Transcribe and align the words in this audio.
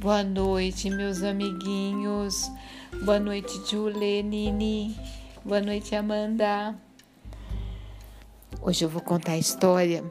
Boa 0.00 0.22
noite, 0.22 0.88
meus 0.88 1.22
amiguinhos. 1.22 2.50
Boa 3.04 3.20
noite, 3.20 3.60
Julie, 3.66 4.22
Nini. 4.22 4.98
Boa 5.44 5.60
noite, 5.60 5.94
Amanda. 5.94 6.74
Hoje 8.62 8.82
eu 8.82 8.88
vou 8.88 9.02
contar 9.02 9.32
a 9.32 9.38
história 9.38 10.02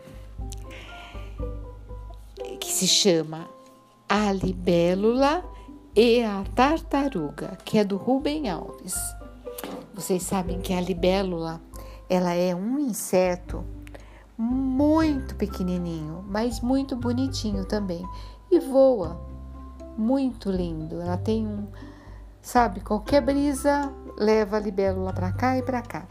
que 2.59 2.71
se 2.71 2.87
chama 2.87 3.49
A 4.07 4.31
Libélula 4.31 5.43
e 5.95 6.21
a 6.21 6.43
Tartaruga, 6.53 7.57
que 7.65 7.79
é 7.79 7.83
do 7.83 7.97
Rubem 7.97 8.47
Alves. 8.47 8.93
Vocês 9.95 10.21
sabem 10.21 10.61
que 10.61 10.71
a 10.71 10.81
libélula, 10.81 11.59
ela 12.07 12.35
é 12.35 12.53
um 12.53 12.77
inseto 12.77 13.65
muito 14.37 15.35
pequenininho, 15.35 16.23
mas 16.27 16.61
muito 16.61 16.95
bonitinho 16.95 17.65
também 17.65 18.05
e 18.51 18.59
voa 18.59 19.28
muito 19.99 20.49
lindo. 20.49 21.01
Ela 21.01 21.17
tem 21.17 21.45
um, 21.45 21.67
sabe, 22.41 22.79
qualquer 22.79 23.21
brisa 23.21 23.93
leva 24.17 24.57
a 24.57 24.59
libélula 24.59 25.13
para 25.13 25.31
cá 25.31 25.57
e 25.57 25.61
para 25.61 25.81
cá, 25.81 26.07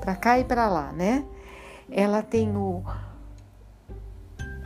para 0.00 0.14
cá 0.14 0.38
e 0.38 0.44
para 0.44 0.68
lá, 0.68 0.92
né? 0.92 1.24
Ela 1.90 2.22
tem 2.22 2.56
o 2.56 2.84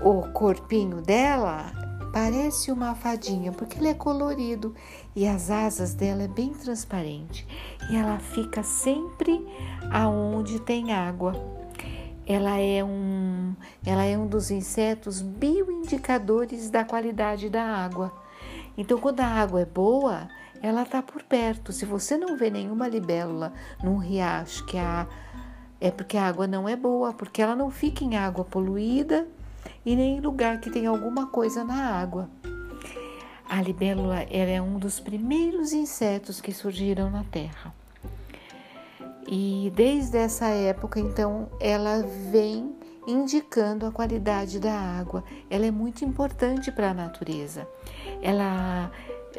o 0.01 0.33
corpinho 0.33 1.03
dela 1.03 1.73
parece 2.13 2.71
uma 2.71 2.95
fadinha 2.95 3.53
porque 3.53 3.79
ele 3.79 3.89
é 3.89 3.95
colorido 3.95 4.75
e 5.15 5.27
as 5.27 5.51
asas 5.51 5.95
dela 5.95 6.23
é 6.23 6.29
bem 6.29 6.51
transparente 6.51 7.47
e 7.91 7.97
ela 7.97 8.19
fica 8.19 8.63
sempre 8.63 9.45
aonde 9.91 10.61
tem 10.61 10.93
água. 10.93 11.35
Ela 12.27 12.59
é 12.59 12.85
um, 12.85 13.55
ela 13.85 14.05
é 14.05 14.17
um 14.17 14.27
dos 14.27 14.51
insetos 14.51 15.23
bioindicadores 15.23 16.71
da 16.71 16.85
qualidade 16.85 17.49
da 17.49 17.63
água. 17.65 18.13
Então, 18.79 18.99
quando 18.99 19.21
a 19.21 19.27
água 19.27 19.61
é 19.61 19.65
boa, 19.67 20.29
ela 20.63 20.83
está 20.83 21.03
por 21.03 21.23
perto. 21.25 21.73
Se 21.73 21.85
você 21.85 22.17
não 22.17 22.37
vê 22.37 22.49
nenhuma 22.49 22.89
libélula 22.89 23.53
num 23.83 23.99
riacho 23.99 24.65
que 24.65 24.79
a 24.79 25.07
é 25.81 25.91
porque 25.91 26.17
a 26.17 26.27
água 26.27 26.47
não 26.47 26.69
é 26.69 26.75
boa, 26.75 27.13
porque 27.13 27.41
ela 27.41 27.55
não 27.55 27.71
fica 27.71 28.03
em 28.03 28.17
água 28.17 28.45
poluída 28.45 29.29
e 29.87 29.95
nem 29.95 30.17
em 30.17 30.21
lugar 30.21 30.61
que 30.61 30.71
tem 30.71 30.87
alguma 30.87 31.27
coisa 31.27 31.63
na 31.63 31.93
água. 32.01 32.29
A 33.49 33.63
libélula 33.63 34.23
é 34.23 34.61
um 34.61 34.79
dos 34.79 35.01
primeiros 35.01 35.73
insetos 35.73 36.41
que 36.41 36.53
surgiram 36.53 37.11
na 37.11 37.25
Terra. 37.25 37.73
E 39.27 39.73
desde 39.75 40.19
essa 40.19 40.47
época, 40.47 40.99
então, 40.99 41.49
ela 41.61 42.03
vem 42.31 42.75
indicando 43.09 43.87
a 43.87 43.91
qualidade 43.91 44.61
da 44.61 44.75
água. 44.75 45.25
Ela 45.49 45.65
é 45.65 45.71
muito 45.71 46.05
importante 46.05 46.71
para 46.71 46.91
a 46.91 46.95
natureza. 46.95 47.67
Ela 48.23 48.93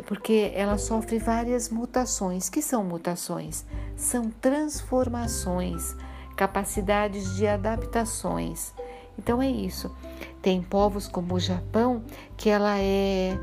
porque 0.05 0.51
ela 0.55 0.77
sofre 0.77 1.19
várias 1.19 1.69
mutações. 1.69 2.49
Que 2.49 2.61
são 2.61 2.83
mutações? 2.83 3.65
São 3.95 4.29
transformações, 4.29 5.95
capacidades 6.35 7.35
de 7.35 7.45
adaptações. 7.45 8.73
Então 9.17 9.41
é 9.41 9.49
isso. 9.49 9.95
Tem 10.41 10.61
povos 10.61 11.07
como 11.07 11.35
o 11.35 11.39
Japão 11.39 12.03
que 12.35 12.49
ela 12.49 12.79
é 12.79 13.37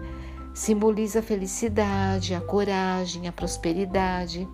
simboliza 0.55 1.19
a 1.21 1.23
felicidade, 1.23 2.35
a 2.35 2.41
coragem, 2.41 3.29
a 3.29 3.33
prosperidade. 3.33 4.49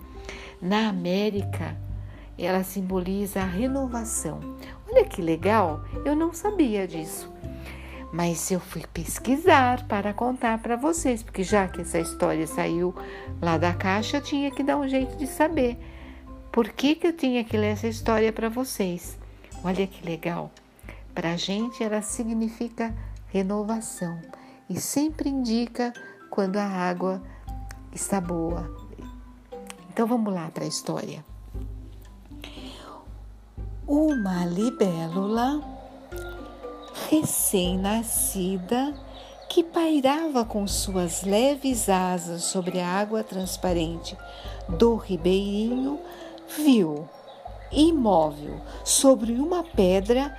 Na 0.60 0.88
América, 0.88 1.76
ela 2.36 2.64
simboliza 2.64 3.40
a 3.40 3.46
renovação. 3.46 4.40
Olha 4.92 5.06
que 5.06 5.22
legal, 5.22 5.80
eu 6.04 6.14
não 6.14 6.34
sabia 6.34 6.86
disso. 6.86 7.32
Mas 8.12 8.50
eu 8.50 8.60
fui 8.60 8.84
pesquisar 8.92 9.88
para 9.88 10.12
contar 10.12 10.58
para 10.58 10.76
vocês, 10.76 11.22
porque 11.22 11.42
já 11.42 11.66
que 11.66 11.80
essa 11.80 11.98
história 11.98 12.46
saiu 12.46 12.94
lá 13.40 13.56
da 13.56 13.72
caixa, 13.72 14.18
eu 14.18 14.22
tinha 14.22 14.50
que 14.50 14.62
dar 14.62 14.76
um 14.76 14.86
jeito 14.86 15.16
de 15.16 15.26
saber 15.26 15.78
por 16.52 16.68
que, 16.68 16.94
que 16.94 17.06
eu 17.06 17.16
tinha 17.16 17.42
que 17.42 17.56
ler 17.56 17.68
essa 17.68 17.88
história 17.88 18.30
para 18.30 18.50
vocês. 18.50 19.18
Olha 19.64 19.86
que 19.86 20.04
legal. 20.04 20.50
Para 21.14 21.32
a 21.32 21.36
gente, 21.38 21.82
ela 21.82 22.02
significa 22.02 22.94
renovação 23.28 24.20
e 24.68 24.78
sempre 24.78 25.30
indica 25.30 25.90
quando 26.28 26.58
a 26.58 26.66
água 26.66 27.22
está 27.94 28.20
boa. 28.20 28.70
Então 29.88 30.06
vamos 30.06 30.34
lá 30.34 30.50
para 30.50 30.64
a 30.64 30.68
história. 30.68 31.31
Uma 33.94 34.46
libélula 34.46 35.60
recém-nascida 37.10 38.94
que 39.50 39.62
pairava 39.62 40.46
com 40.46 40.66
suas 40.66 41.24
leves 41.24 41.90
asas 41.90 42.42
sobre 42.42 42.80
a 42.80 42.88
água 42.88 43.22
transparente 43.22 44.16
do 44.66 44.96
ribeirinho, 44.96 46.00
viu, 46.56 47.06
imóvel 47.70 48.62
sobre 48.82 49.34
uma 49.34 49.62
pedra, 49.62 50.34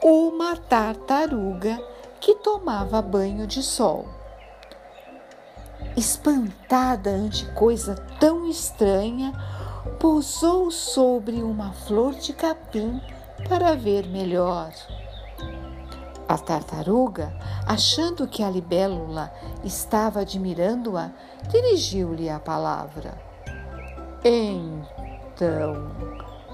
uma 0.00 0.54
tartaruga 0.56 1.76
que 2.20 2.36
tomava 2.36 3.02
banho 3.02 3.44
de 3.44 3.60
sol. 3.60 4.06
Espantada 5.96 7.10
ante 7.10 7.44
coisa 7.54 7.96
tão 8.20 8.48
estranha, 8.48 9.32
pousou 10.04 10.70
sobre 10.70 11.42
uma 11.42 11.72
flor 11.72 12.12
de 12.12 12.34
capim 12.34 13.00
para 13.48 13.74
ver 13.74 14.06
melhor. 14.06 14.70
A 16.28 16.36
tartaruga, 16.36 17.32
achando 17.66 18.28
que 18.28 18.42
a 18.42 18.50
libélula 18.50 19.32
estava 19.64 20.20
admirando-a, 20.20 21.10
dirigiu-lhe 21.48 22.28
a 22.28 22.38
palavra. 22.38 23.18
Então, 24.22 25.90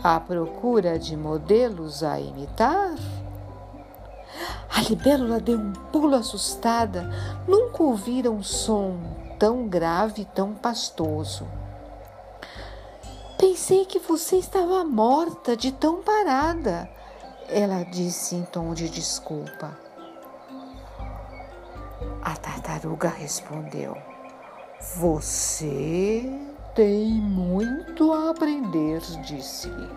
à 0.01 0.21
procura 0.21 0.97
de 0.97 1.17
modelos 1.17 2.05
a 2.05 2.21
imitar? 2.21 2.95
A 4.77 4.81
libélula 4.89 5.41
deu 5.41 5.59
um 5.59 5.73
pulo 5.91 6.15
assustada. 6.15 7.11
Nunca 7.49 7.83
ouvira 7.83 8.31
um 8.31 8.45
som 8.45 9.01
tão 9.41 9.67
grave 9.67 10.23
e 10.23 10.25
tão 10.25 10.55
pastoso. 10.55 11.45
Pensei 13.41 13.87
que 13.87 13.99
você 13.99 14.37
estava 14.37 14.85
morta 14.85 15.57
de 15.57 15.73
tão 15.73 16.03
parada, 16.03 16.91
ela 17.49 17.83
disse 17.85 18.37
em 18.37 18.43
tom 18.45 18.75
de 18.75 18.91
desculpa. 18.91 19.79
A 22.21 22.37
tartaruga 22.37 23.09
respondeu: 23.09 23.97
Você 24.97 26.23
tem 26.75 27.13
muito 27.13 28.13
a 28.13 28.29
aprender, 28.29 29.01
disse-lhe. 29.23 29.91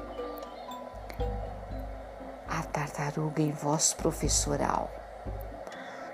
A 2.47 2.63
tartaruga 2.63 3.41
em 3.41 3.51
voz 3.51 3.93
professoral: 3.93 4.89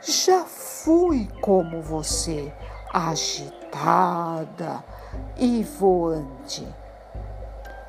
Já 0.01 0.45
fui 0.45 1.29
como 1.41 1.79
você, 1.79 2.51
agitada 2.91 4.83
e 5.37 5.63
voante. 5.63 6.67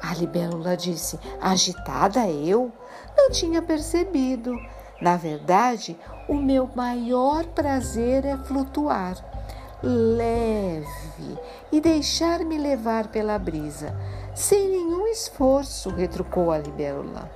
A 0.02 0.14
libélula 0.14 0.76
disse: 0.76 1.18
Agitada 1.40 2.28
eu? 2.28 2.72
Não 3.16 3.30
tinha 3.30 3.60
percebido. 3.60 4.54
Na 5.00 5.16
verdade, 5.16 5.98
o 6.28 6.34
meu 6.34 6.68
maior 6.74 7.44
prazer 7.46 8.24
é 8.24 8.36
flutuar, 8.36 9.16
leve 9.82 11.38
e 11.72 11.80
deixar-me 11.80 12.58
levar 12.58 13.08
pela 13.08 13.38
brisa, 13.38 13.96
sem 14.34 14.68
nenhum 14.68 15.06
esforço, 15.06 15.88
retrucou 15.90 16.50
a 16.50 16.58
libélula. 16.58 17.30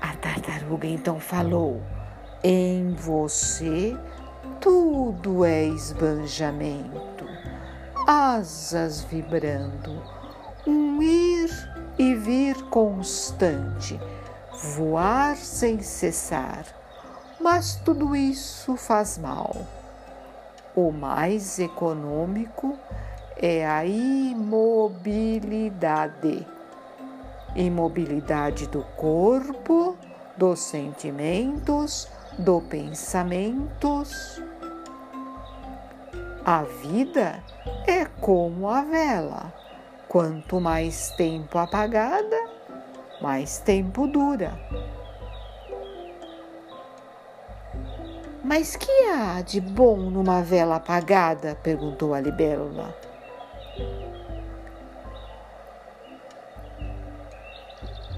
A 0.00 0.16
tartaruga 0.16 0.86
então 0.86 1.18
falou: 1.18 1.82
Em 2.42 2.94
você 2.94 3.96
tudo 4.60 5.44
é 5.44 5.64
esbanjamento 5.64 7.35
asas 8.06 9.02
vibrando, 9.02 10.00
um 10.64 11.02
ir 11.02 11.50
e 11.98 12.14
vir 12.14 12.54
constante, 12.66 14.00
voar 14.76 15.36
sem 15.36 15.82
cessar. 15.82 16.64
Mas 17.40 17.74
tudo 17.84 18.14
isso 18.14 18.76
faz 18.76 19.18
mal. 19.18 19.56
O 20.74 20.92
mais 20.92 21.58
econômico 21.58 22.78
é 23.36 23.66
a 23.66 23.84
imobilidade. 23.84 24.86
Imobilidade 27.56 28.68
do 28.68 28.82
corpo, 28.96 29.96
dos 30.36 30.60
sentimentos, 30.60 32.08
do 32.38 32.60
pensamentos. 32.60 34.40
A 36.48 36.62
vida 36.62 37.42
é 37.88 38.04
como 38.20 38.68
a 38.68 38.82
vela. 38.82 39.52
Quanto 40.06 40.60
mais 40.60 41.10
tempo 41.16 41.58
apagada, 41.58 42.36
mais 43.20 43.58
tempo 43.58 44.06
dura. 44.06 44.52
Mas 48.44 48.76
que 48.76 48.92
há 49.08 49.42
de 49.42 49.60
bom 49.60 49.96
numa 49.96 50.40
vela 50.40 50.76
apagada? 50.76 51.56
perguntou 51.64 52.14
a 52.14 52.20
libélula. 52.20 52.96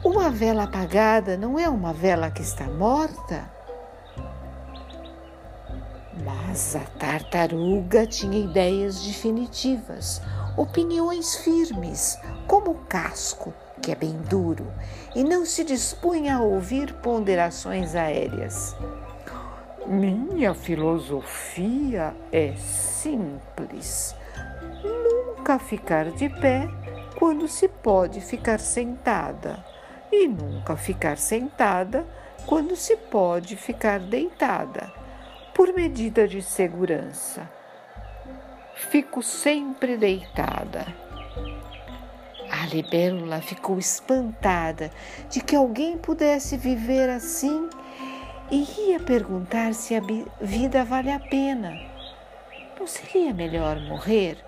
Uma 0.04 0.28
vela 0.28 0.64
apagada 0.64 1.34
não 1.38 1.58
é 1.58 1.66
uma 1.66 1.94
vela 1.94 2.30
que 2.30 2.42
está 2.42 2.64
morta? 2.64 3.57
Mas 6.48 6.74
a 6.74 6.80
tartaruga 6.98 8.06
tinha 8.06 8.38
ideias 8.38 9.02
definitivas, 9.04 10.22
opiniões 10.56 11.36
firmes, 11.36 12.18
como 12.46 12.70
o 12.70 12.74
casco, 12.86 13.52
que 13.82 13.92
é 13.92 13.94
bem 13.94 14.16
duro, 14.30 14.66
e 15.14 15.22
não 15.22 15.44
se 15.44 15.62
dispunha 15.62 16.36
a 16.36 16.40
ouvir 16.40 16.94
ponderações 16.94 17.94
aéreas. 17.94 18.74
Minha 19.86 20.54
filosofia 20.54 22.16
é 22.32 22.54
simples: 22.56 24.16
nunca 24.82 25.58
ficar 25.58 26.12
de 26.12 26.30
pé 26.30 26.66
quando 27.18 27.46
se 27.46 27.68
pode 27.68 28.22
ficar 28.22 28.58
sentada. 28.58 29.62
E 30.10 30.26
nunca 30.26 30.76
ficar 30.76 31.18
sentada 31.18 32.06
quando 32.46 32.74
se 32.74 32.96
pode 32.96 33.54
ficar 33.54 34.00
deitada, 34.00 34.90
por 35.58 35.74
medida 35.74 36.28
de 36.28 36.40
segurança. 36.40 37.50
Fico 38.76 39.24
sempre 39.24 39.96
deitada. 39.96 40.86
A 42.48 42.64
libélula 42.72 43.40
ficou 43.40 43.76
espantada 43.76 44.88
de 45.28 45.40
que 45.40 45.56
alguém 45.56 45.98
pudesse 45.98 46.56
viver 46.56 47.10
assim 47.10 47.68
e 48.52 48.88
ia 48.88 49.00
perguntar 49.00 49.74
se 49.74 49.96
a 49.96 50.00
vida 50.40 50.84
vale 50.84 51.10
a 51.10 51.18
pena. 51.18 51.76
Não 52.78 52.86
seria 52.86 53.34
melhor 53.34 53.80
morrer? 53.80 54.38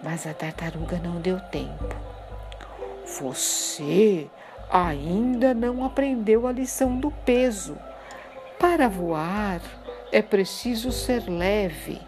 Mas 0.00 0.28
a 0.28 0.32
tartaruga 0.32 1.00
não 1.02 1.20
deu 1.20 1.40
tempo. 1.40 1.96
Você 3.20 4.30
ainda 4.70 5.52
não 5.52 5.84
aprendeu 5.84 6.46
a 6.46 6.52
lição 6.52 6.96
do 7.00 7.10
peso. 7.10 7.76
Para 8.62 8.88
voar 8.88 9.60
é 10.12 10.22
preciso 10.22 10.92
ser 10.92 11.28
leve, 11.28 12.00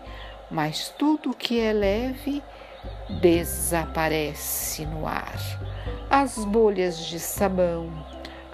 mas 0.49 0.89
tudo 0.89 1.35
que 1.35 1.59
é 1.59 1.73
leve 1.73 2.45
desaparece 3.21 4.87
no 4.87 5.05
ar. 5.05 5.37
As 6.09 6.45
bolhas 6.45 6.97
de 7.07 7.19
sabão, 7.19 7.91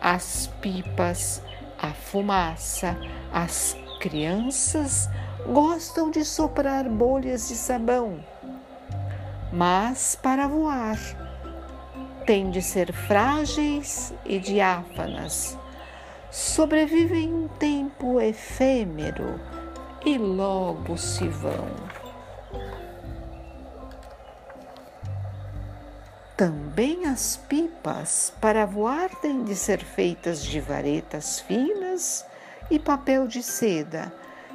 as 0.00 0.46
pipas, 0.62 1.42
a 1.78 1.88
fumaça, 1.88 2.96
as 3.30 3.76
crianças 4.00 5.10
gostam 5.46 6.10
de 6.10 6.24
soprar 6.24 6.88
bolhas 6.88 7.48
de 7.48 7.54
sabão, 7.54 8.24
mas 9.52 10.16
para 10.16 10.48
voar 10.48 10.98
têm 12.24 12.50
de 12.50 12.62
ser 12.62 12.94
frágeis 12.94 14.14
e 14.24 14.38
diáfanas. 14.38 15.59
Sobrevivem 16.30 17.34
um 17.34 17.48
tempo 17.48 18.20
efêmero 18.20 19.40
e 20.06 20.16
logo 20.16 20.96
se 20.96 21.26
vão. 21.26 21.68
Também 26.36 27.06
as 27.06 27.36
pipas 27.36 28.32
para 28.40 28.64
voar 28.64 29.10
têm 29.20 29.42
de 29.42 29.56
ser 29.56 29.82
feitas 29.84 30.44
de 30.44 30.60
varetas 30.60 31.40
finas 31.40 32.24
e 32.70 32.78
papel 32.78 33.26
de 33.26 33.42
seda, 33.42 34.12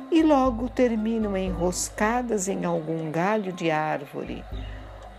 e 0.09 0.23
logo 0.23 0.69
terminam 0.69 1.35
enroscadas 1.35 2.47
em 2.47 2.63
algum 2.63 3.11
galho 3.11 3.51
de 3.51 3.69
árvore. 3.69 4.45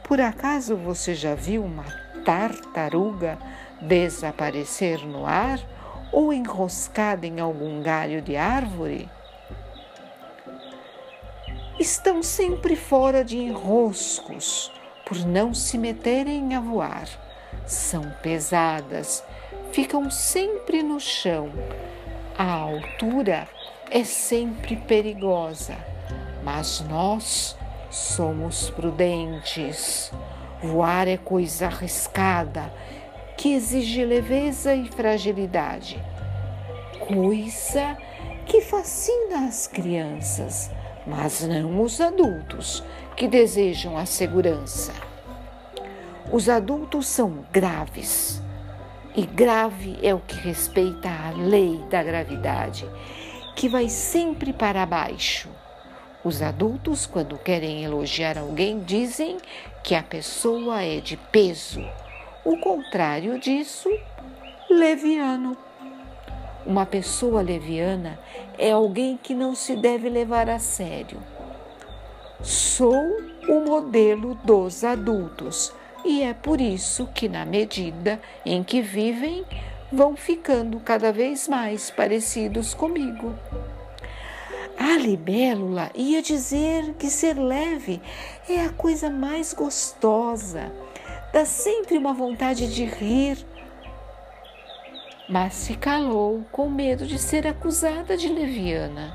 Por 0.02 0.22
acaso 0.22 0.74
você 0.74 1.14
já 1.14 1.34
viu 1.34 1.62
uma 1.62 1.84
tartaruga 2.24 3.38
desaparecer 3.82 5.06
no 5.06 5.26
ar 5.26 5.75
ou 6.16 6.32
enroscada 6.32 7.26
em 7.26 7.40
algum 7.40 7.82
galho 7.82 8.22
de 8.22 8.38
árvore? 8.38 9.06
Estão 11.78 12.22
sempre 12.22 12.74
fora 12.74 13.22
de 13.22 13.36
enroscos 13.36 14.72
por 15.04 15.18
não 15.26 15.52
se 15.52 15.76
meterem 15.76 16.54
a 16.54 16.60
voar. 16.60 17.06
São 17.66 18.10
pesadas, 18.22 19.22
ficam 19.72 20.10
sempre 20.10 20.82
no 20.82 20.98
chão. 20.98 21.52
A 22.38 22.50
altura 22.50 23.46
é 23.90 24.02
sempre 24.02 24.74
perigosa, 24.74 25.76
mas 26.42 26.80
nós 26.88 27.58
somos 27.90 28.70
prudentes. 28.70 30.10
Voar 30.62 31.08
é 31.08 31.18
coisa 31.18 31.66
arriscada, 31.66 32.72
que 33.36 33.52
exige 33.52 34.04
leveza 34.04 34.74
e 34.74 34.86
fragilidade. 34.86 36.02
Coisa 37.06 37.96
que 38.46 38.60
fascina 38.60 39.46
as 39.46 39.66
crianças, 39.66 40.70
mas 41.06 41.42
não 41.42 41.82
os 41.82 42.00
adultos 42.00 42.82
que 43.16 43.28
desejam 43.28 43.96
a 43.96 44.06
segurança. 44.06 44.92
Os 46.32 46.48
adultos 46.48 47.06
são 47.06 47.44
graves, 47.52 48.42
e 49.14 49.24
grave 49.24 49.98
é 50.02 50.14
o 50.14 50.18
que 50.20 50.36
respeita 50.36 51.08
a 51.08 51.30
lei 51.30 51.78
da 51.90 52.02
gravidade, 52.02 52.88
que 53.54 53.68
vai 53.68 53.88
sempre 53.88 54.52
para 54.52 54.84
baixo. 54.84 55.48
Os 56.24 56.42
adultos, 56.42 57.06
quando 57.06 57.38
querem 57.38 57.84
elogiar 57.84 58.36
alguém, 58.36 58.80
dizem 58.80 59.38
que 59.82 59.94
a 59.94 60.02
pessoa 60.02 60.82
é 60.82 61.00
de 61.00 61.16
peso. 61.16 61.82
O 62.46 62.56
contrário 62.58 63.40
disso, 63.40 63.90
leviano. 64.70 65.56
Uma 66.64 66.86
pessoa 66.86 67.42
leviana 67.42 68.20
é 68.56 68.70
alguém 68.70 69.18
que 69.20 69.34
não 69.34 69.52
se 69.52 69.74
deve 69.74 70.08
levar 70.08 70.48
a 70.48 70.60
sério. 70.60 71.20
Sou 72.40 73.02
o 73.48 73.64
modelo 73.66 74.36
dos 74.44 74.84
adultos 74.84 75.74
e 76.04 76.22
é 76.22 76.34
por 76.34 76.60
isso 76.60 77.08
que, 77.12 77.28
na 77.28 77.44
medida 77.44 78.20
em 78.44 78.62
que 78.62 78.80
vivem, 78.80 79.44
vão 79.90 80.14
ficando 80.14 80.78
cada 80.78 81.10
vez 81.10 81.48
mais 81.48 81.90
parecidos 81.90 82.74
comigo. 82.74 83.34
A 84.78 84.96
libélula 84.98 85.90
ia 85.96 86.22
dizer 86.22 86.94
que 86.94 87.10
ser 87.10 87.36
leve 87.36 88.00
é 88.48 88.60
a 88.60 88.68
coisa 88.68 89.10
mais 89.10 89.52
gostosa, 89.52 90.70
dá 91.32 91.44
sempre 91.44 91.96
uma 91.98 92.12
vontade 92.12 92.72
de 92.72 92.84
rir. 92.84 93.44
Mas 95.28 95.54
se 95.54 95.74
calou 95.74 96.44
com 96.52 96.68
medo 96.68 97.06
de 97.06 97.18
ser 97.18 97.46
acusada 97.46 98.16
de 98.16 98.28
leviana. 98.28 99.12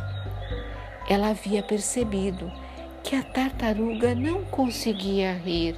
Ela 1.09 1.29
havia 1.29 1.63
percebido 1.63 2.51
que 3.03 3.15
a 3.15 3.23
tartaruga 3.23 4.13
não 4.13 4.43
conseguia 4.45 5.33
rir. 5.33 5.75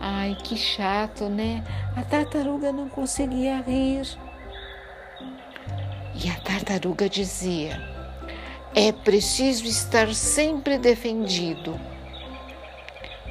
Ai, 0.00 0.36
que 0.42 0.56
chato, 0.56 1.28
né? 1.28 1.62
A 1.96 2.02
tartaruga 2.02 2.72
não 2.72 2.88
conseguia 2.88 3.60
rir. 3.60 4.06
E 6.14 6.28
a 6.28 6.40
tartaruga 6.40 7.08
dizia: 7.08 7.80
é 8.74 8.92
preciso 8.92 9.64
estar 9.66 10.14
sempre 10.14 10.78
defendido. 10.78 11.78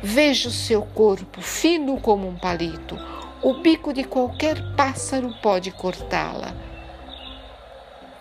Veja 0.02 0.48
o 0.48 0.52
seu 0.52 0.82
corpo 0.82 1.42
fino 1.42 2.00
como 2.00 2.26
um 2.26 2.36
palito. 2.38 2.98
O 3.42 3.56
bico 3.56 3.92
de 3.92 4.06
qualquer 4.06 4.58
pássaro 4.76 5.34
pode 5.42 5.72
cortá-la. 5.72 6.54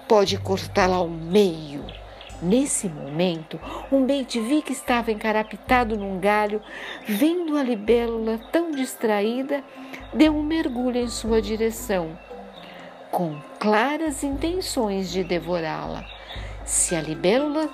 Pode 0.08 0.38
cortá-la 0.38 0.96
ao 0.96 1.08
meio. 1.08 1.84
Nesse 2.42 2.88
momento, 2.88 3.60
um 3.92 4.04
bem-te-vi 4.04 4.60
que 4.60 4.72
estava 4.72 5.12
encarapitado 5.12 5.96
num 5.96 6.18
galho, 6.18 6.60
vendo 7.06 7.56
a 7.56 7.62
libélula 7.62 8.38
tão 8.50 8.72
distraída, 8.72 9.62
deu 10.12 10.36
um 10.36 10.42
mergulho 10.42 10.98
em 10.98 11.08
sua 11.08 11.40
direção, 11.40 12.18
com 13.10 13.40
claras 13.60 14.24
intenções 14.24 15.10
de 15.10 15.22
devorá-la. 15.22 16.04
Se 16.64 16.94
a 16.94 17.00
libélula 17.00 17.68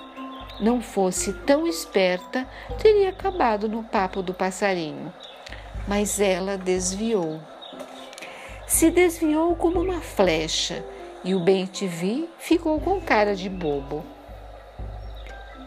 não 0.59 0.81
fosse 0.81 1.33
tão 1.33 1.67
esperta, 1.67 2.47
teria 2.81 3.09
acabado 3.09 3.67
no 3.67 3.83
papo 3.83 4.21
do 4.21 4.33
passarinho. 4.33 5.13
Mas 5.87 6.19
ela 6.19 6.57
desviou. 6.57 7.39
Se 8.65 8.89
desviou 8.89 9.55
como 9.55 9.81
uma 9.81 10.01
flecha 10.01 10.83
e 11.23 11.35
o 11.35 11.39
bem-te-vi 11.39 12.29
ficou 12.37 12.79
com 12.79 12.99
cara 13.01 13.35
de 13.35 13.49
bobo. 13.49 14.03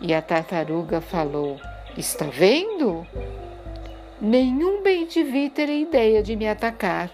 E 0.01 0.15
a 0.15 0.23
tartaruga 0.23 1.01
falou: 1.01 1.61
Está 1.97 2.27
vendo? 2.27 3.07
Nenhum 4.21 4.83
bem-te-vi 4.83 5.49
teria 5.51 5.81
ideia 5.81 6.23
de 6.23 6.35
me 6.35 6.49
atacar, 6.49 7.11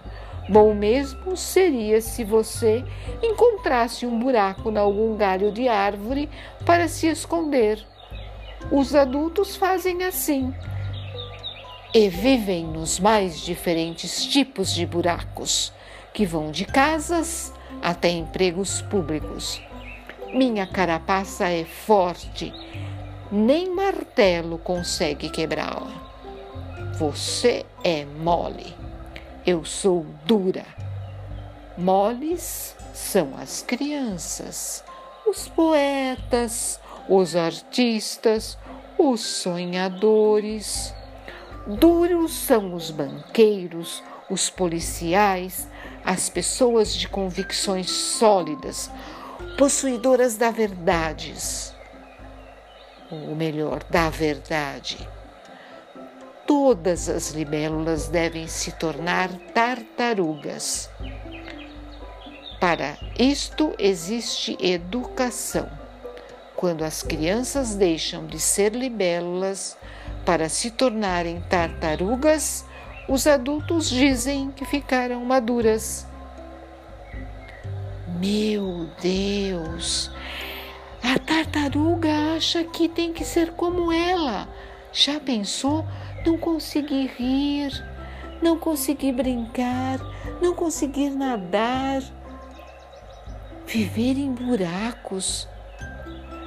Bom 0.49 0.75
mesmo 0.75 1.37
seria 1.37 2.01
se 2.03 2.23
você 2.23 2.85
encontrasse 3.23 4.05
um 4.05 4.19
buraco 4.19 4.71
em 4.71 4.77
algum 4.77 5.17
galho 5.17 5.51
de 5.51 5.69
árvore 5.69 6.29
para 6.67 6.87
se 6.87 7.07
esconder. 7.07 7.85
Os 8.71 8.95
adultos 8.95 9.57
fazem 9.57 10.05
assim 10.05 10.53
e 11.95 12.09
vivem 12.09 12.65
nos 12.65 12.99
mais 12.99 13.41
diferentes 13.41 14.27
tipos 14.27 14.75
de 14.75 14.85
buracos, 14.85 15.73
que 16.13 16.27
vão 16.27 16.51
de 16.51 16.65
casas 16.65 17.53
até 17.81 18.11
empregos 18.11 18.83
públicos. 18.83 19.63
Minha 20.35 20.67
carapaça 20.67 21.49
é 21.49 21.65
forte, 21.65 22.53
nem 23.31 23.71
martelo 23.75 24.59
consegue 24.59 25.31
quebrá-la. 25.31 25.93
Você 26.99 27.65
é 27.83 28.05
mole, 28.05 28.75
eu 29.47 29.65
sou 29.65 30.07
dura. 30.25 30.65
Moles 31.77 32.75
são 32.95 33.37
as 33.37 33.63
crianças, 33.63 34.83
os 35.27 35.49
poetas, 35.49 36.81
os 37.09 37.37
artistas, 37.37 38.57
os 38.99 39.21
sonhadores. 39.21 40.95
Duros 41.67 42.33
são 42.33 42.75
os 42.75 42.91
banqueiros, 42.91 44.03
os 44.31 44.49
policiais, 44.49 45.69
as 46.05 46.29
pessoas 46.29 46.95
de 46.95 47.09
convicções 47.09 47.91
sólidas, 47.91 48.91
possuidoras 49.59 50.37
da 50.37 50.51
verdades, 50.51 51.75
ou 53.11 53.35
melhor, 53.35 53.83
da 53.91 54.09
verdade. 54.09 55.07
Todas 56.47 57.09
as 57.09 57.31
libélulas 57.31 58.09
devem 58.09 58.47
se 58.47 58.73
tornar 58.73 59.31
tartarugas. 59.55 60.91
Para 62.61 62.97
isto 63.19 63.75
existe 63.79 64.57
educação. 64.61 65.69
Quando 66.57 66.85
as 66.85 67.03
crianças 67.03 67.75
deixam 67.75 68.27
de 68.27 68.39
ser 68.39 68.75
libélulas 68.75 69.77
para 70.25 70.49
se 70.49 70.71
tornarem 70.71 71.41
tartarugas, 71.43 72.65
os 73.09 73.27
adultos 73.27 73.89
dizem 73.89 74.51
que 74.51 74.65
ficaram 74.65 75.25
maduras. 75.25 76.07
Meu 78.19 78.89
Deus! 79.03 80.11
A 81.03 81.19
tartaruga 81.19 82.35
acha 82.35 82.65
que 82.65 82.89
tem 82.89 83.13
que 83.13 83.25
ser 83.25 83.53
como 83.53 83.93
ela. 83.93 84.49
Já 84.91 85.21
pensou? 85.21 85.85
Não 86.25 86.39
conseguir 86.39 87.07
rir, 87.19 87.71
não 88.41 88.59
conseguir 88.59 89.13
brincar, 89.13 89.99
não 90.41 90.55
conseguir 90.55 91.11
nadar, 91.11 92.03
viver 93.67 94.19
em 94.19 94.33
buracos, 94.33 95.49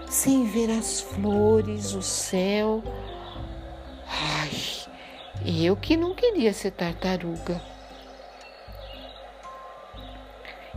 sem 0.09 0.45
ver 0.45 0.71
as 0.71 1.01
flores, 1.01 1.93
o 1.93 2.01
céu. 2.01 2.83
Ai, 4.07 4.51
eu 5.45 5.75
que 5.75 5.97
não 5.97 6.15
queria 6.15 6.53
ser 6.53 6.71
tartaruga. 6.71 7.61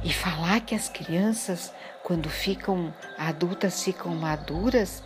E 0.02 0.12
falar 0.12 0.61
que 0.61 0.75
as 0.75 0.88
crianças, 0.88 1.73
quando 2.02 2.28
ficam 2.28 2.92
adultas, 3.19 3.83
ficam 3.83 4.14
maduras. 4.14 5.02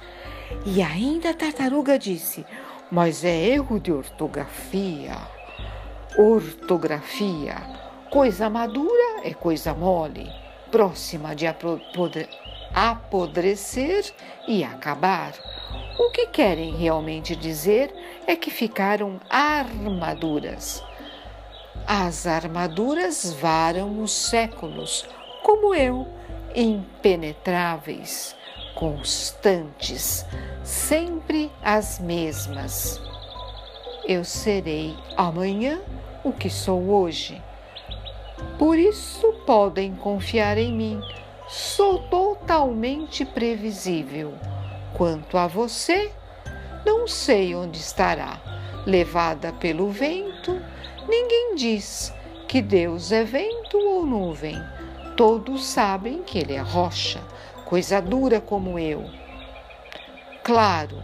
E 0.65 0.81
ainda 0.83 1.31
a 1.31 1.35
tartaruga 1.35 1.99
disse: 1.99 2.47
Mas 2.95 3.25
é 3.25 3.49
erro 3.49 3.81
de 3.81 3.93
ortografia. 3.93 5.17
Ortografia. 6.17 7.57
Coisa 8.09 8.49
madura 8.49 9.21
é 9.25 9.35
coisa 9.35 9.75
mole, 9.75 10.31
próxima 10.71 11.35
de 11.35 11.45
apodrecer 12.73 14.05
e 14.47 14.63
acabar. 14.63 15.33
O 15.99 16.11
que 16.13 16.29
querem 16.29 16.77
realmente 16.77 17.35
dizer 17.35 17.93
é 18.29 18.37
que 18.37 18.51
ficaram 18.51 19.21
armaduras 19.29 20.81
as 21.87 22.27
armaduras 22.27 23.35
varam 23.35 24.03
os 24.03 24.11
séculos, 24.11 25.07
como 25.43 25.75
eu, 25.75 26.09
impenetráveis, 26.55 28.35
constantes, 28.75 30.25
sempre 30.63 31.51
as 31.63 31.99
mesmas. 31.99 33.01
Eu 34.07 34.25
serei 34.25 34.97
amanhã 35.17 35.81
o 36.23 36.33
que 36.33 36.51
sou 36.51 36.91
hoje. 36.91 37.43
Por 38.59 38.79
isso 38.79 39.33
podem 39.47 39.95
confiar 39.95 40.59
em 40.59 40.73
mim. 40.73 41.01
Sou 41.49 41.99
totalmente 42.09 43.25
previsível. 43.25 44.35
Quanto 44.95 45.39
a 45.39 45.47
você, 45.47 46.11
não 46.85 47.07
sei 47.07 47.55
onde 47.55 47.79
estará, 47.79 48.41
levada 48.87 49.53
pelo 49.53 49.91
vento 49.91 50.61
Ninguém 51.09 51.55
diz 51.55 52.15
que 52.49 52.63
Deus 52.63 53.13
é 53.13 53.25
vento 53.25 53.77
ou 53.77 54.07
nuvem. 54.07 54.57
Todos 55.17 55.67
sabem 55.67 56.23
que 56.23 56.39
Ele 56.39 56.55
é 56.55 56.61
rocha, 56.61 57.21
coisa 57.65 58.01
dura 58.01 58.41
como 58.41 58.79
eu. 58.79 59.05
Claro 60.43 61.03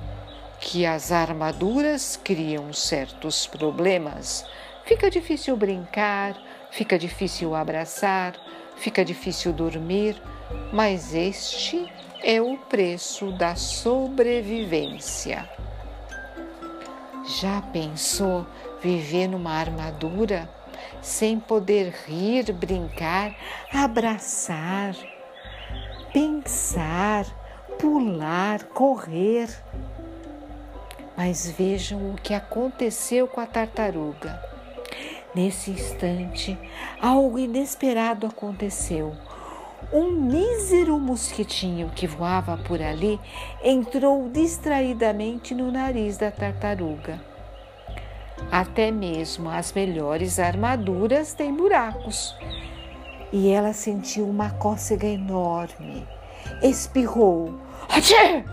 que 0.60 0.84
as 0.84 1.10
armaduras 1.10 2.20
criam 2.22 2.72
certos 2.72 3.46
problemas. 3.46 4.44
Fica 4.84 5.10
difícil 5.10 5.56
brincar, 5.56 6.36
fica 6.70 6.98
difícil 6.98 7.54
abraçar, 7.54 8.34
fica 8.76 9.04
difícil 9.04 9.52
dormir, 9.52 10.20
mas 10.72 11.14
este 11.14 11.90
é 12.22 12.40
o 12.40 12.58
preço 12.58 13.32
da 13.32 13.54
sobrevivência. 13.56 15.48
Já 17.40 17.62
pensou 17.62 18.46
viver 18.82 19.28
numa 19.28 19.52
armadura 19.52 20.48
sem 21.00 21.38
poder 21.38 21.94
rir, 22.06 22.52
brincar, 22.52 23.34
abraçar, 23.72 24.94
pensar, 26.12 27.26
pular, 27.78 28.64
correr? 28.64 29.48
Mas 31.16 31.50
vejam 31.50 32.10
o 32.10 32.14
que 32.14 32.34
aconteceu 32.34 33.28
com 33.28 33.40
a 33.40 33.46
tartaruga. 33.46 34.42
Nesse 35.34 35.70
instante, 35.70 36.58
algo 37.00 37.38
inesperado 37.38 38.26
aconteceu. 38.26 39.14
Um 39.92 40.10
mísero 40.10 40.98
mosquitinho 40.98 41.90
que 41.90 42.06
voava 42.06 42.56
por 42.56 42.82
ali 42.82 43.18
entrou 43.62 44.28
distraidamente 44.28 45.54
no 45.54 45.70
nariz 45.70 46.16
da 46.16 46.30
tartaruga. 46.30 47.20
Até 48.50 48.90
mesmo 48.90 49.48
as 49.48 49.72
melhores 49.72 50.38
armaduras 50.38 51.32
têm 51.32 51.54
buracos. 51.54 52.34
E 53.32 53.50
ela 53.50 53.72
sentiu 53.72 54.28
uma 54.28 54.50
cócega 54.50 55.06
enorme. 55.06 56.06
Espirrou. 56.62 57.60
Achê! 57.88 58.44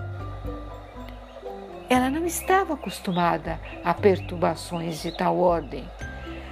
Ela 1.89 2.09
não 2.09 2.25
estava 2.25 2.73
acostumada 2.73 3.59
a 3.83 3.93
perturbações 3.93 5.01
de 5.01 5.11
tal 5.15 5.37
ordem. 5.39 5.89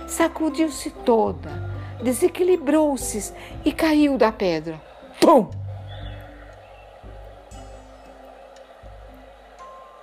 Sacudiu-se 0.08 0.92
toda 0.92 1.76
desequilibrou-se 2.02 3.34
e 3.64 3.72
caiu 3.72 4.18
da 4.18 4.32
pedra. 4.32 4.82
Pum! 5.20 5.50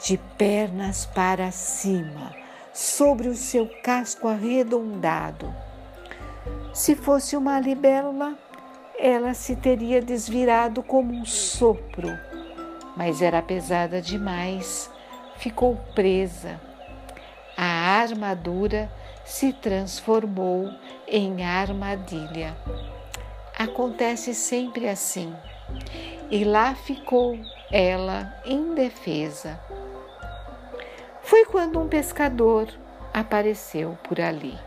De 0.05 0.19
pernas 0.37 1.07
para 1.07 1.53
cima, 1.53 2.35
sobre 2.73 3.29
o 3.29 3.37
seu 3.37 3.69
casco 3.83 4.27
arredondado. 4.27 5.55
Se 6.73 6.97
fosse 6.97 7.37
uma 7.37 7.61
libélula, 7.61 8.35
ela 8.99 9.35
se 9.35 9.55
teria 9.55 10.01
desvirado 10.01 10.83
como 10.83 11.13
um 11.13 11.25
sopro, 11.25 12.09
mas 12.97 13.21
era 13.21 13.43
pesada 13.43 14.01
demais, 14.01 14.91
ficou 15.37 15.77
presa. 15.95 16.59
A 17.59 18.01
armadura 18.01 18.91
se 19.23 19.53
transformou 19.53 20.71
em 21.07 21.45
armadilha. 21.45 22.57
Acontece 23.59 24.35
sempre 24.35 24.89
assim. 24.89 25.31
E 26.31 26.43
lá 26.43 26.75
ficou 26.75 27.39
ela 27.71 28.35
indefesa. 28.47 29.61
Foi 31.21 31.45
quando 31.45 31.79
um 31.79 31.87
pescador 31.87 32.67
apareceu 33.13 33.99
por 34.05 34.19
ali. 34.19 34.59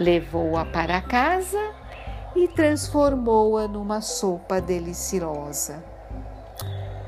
Levou-a 0.00 0.64
para 0.64 0.98
casa 1.02 1.60
e 2.34 2.48
transformou-a 2.48 3.68
numa 3.68 4.00
sopa 4.00 4.58
deliciosa. 4.58 5.84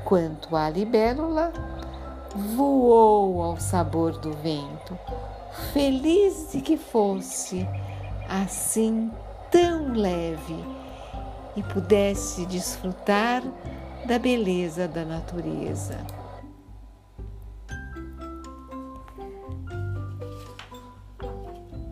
Quanto 0.05 0.55
à 0.55 0.69
libélula, 0.69 1.51
voou 2.55 3.41
ao 3.41 3.57
sabor 3.59 4.19
do 4.19 4.31
vento, 4.33 4.95
feliz 5.73 6.51
de 6.51 6.61
que 6.61 6.77
fosse 6.77 7.67
assim 8.29 9.11
tão 9.49 9.91
leve 9.93 10.63
e 11.55 11.63
pudesse 11.63 12.45
desfrutar 12.45 13.41
da 14.05 14.19
beleza 14.19 14.87
da 14.87 15.03
natureza. 15.03 15.97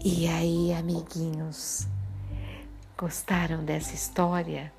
E 0.04 0.28
aí, 0.28 0.74
amiguinhos, 0.74 1.88
gostaram 2.98 3.64
dessa 3.64 3.94
história? 3.94 4.74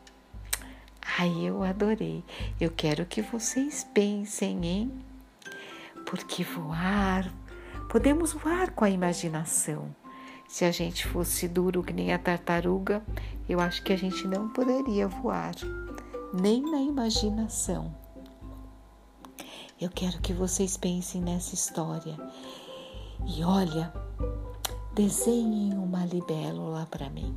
Ai, 1.16 1.32
eu 1.46 1.62
adorei. 1.62 2.24
Eu 2.60 2.72
quero 2.72 3.06
que 3.06 3.22
vocês 3.22 3.86
pensem, 3.94 4.66
hein? 4.66 4.92
Porque 6.06 6.42
voar, 6.42 7.32
podemos 7.88 8.32
voar 8.32 8.72
com 8.72 8.84
a 8.84 8.90
imaginação. 8.90 9.94
Se 10.48 10.64
a 10.64 10.72
gente 10.72 11.06
fosse 11.06 11.46
duro 11.46 11.84
que 11.84 11.92
nem 11.92 12.12
a 12.12 12.18
tartaruga, 12.18 13.00
eu 13.48 13.60
acho 13.60 13.80
que 13.84 13.92
a 13.92 13.96
gente 13.96 14.26
não 14.26 14.48
poderia 14.48 15.06
voar, 15.06 15.54
nem 16.34 16.68
na 16.68 16.80
imaginação. 16.80 17.94
Eu 19.80 19.88
quero 19.88 20.20
que 20.20 20.32
vocês 20.32 20.76
pensem 20.76 21.20
nessa 21.20 21.54
história. 21.54 22.16
E 23.24 23.44
olha, 23.44 23.92
desenhem 24.94 25.74
uma 25.74 26.04
libélula 26.04 26.86
para 26.90 27.08
mim. 27.10 27.34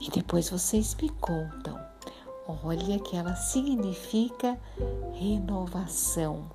E 0.00 0.10
depois 0.10 0.50
vocês 0.50 0.94
me 1.00 1.08
contam. 1.08 1.78
Olha 2.46 2.98
que 2.98 3.16
ela 3.16 3.34
significa 3.34 4.58
renovação. 5.14 6.50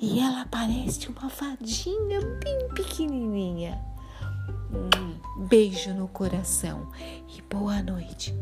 E 0.00 0.18
ela 0.18 0.46
parece 0.50 1.08
uma 1.08 1.30
fadinha 1.30 2.20
bem 2.42 2.68
pequenininha. 2.74 3.82
Um 4.70 5.46
beijo 5.46 5.94
no 5.94 6.08
coração 6.08 6.88
e 7.28 7.40
boa 7.42 7.82
noite. 7.82 8.34